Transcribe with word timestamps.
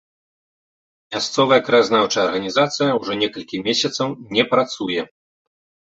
Мясцовая 1.15 1.59
краязнаўчая 1.67 2.25
арганізацыя 2.29 2.97
ўжо 3.03 3.11
некалькі 3.25 3.63
месяцаў 3.69 4.07
не 4.37 4.43
працуе. 4.55 5.01